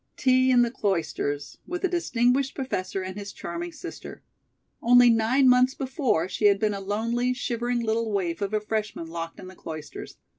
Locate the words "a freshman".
8.51-9.05